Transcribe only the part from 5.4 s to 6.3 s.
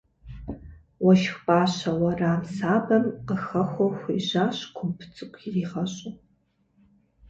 иригъэщӏу.